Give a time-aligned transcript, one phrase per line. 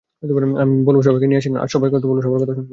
[0.61, 2.69] আমি বলব, সবাইকে নিয়ে আসেন, আমি কথা বলব, সবার কথা শুনব।